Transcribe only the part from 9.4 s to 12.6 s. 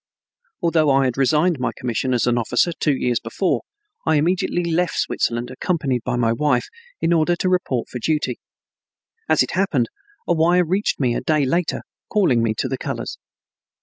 it happened, a wire reached me a day later calling me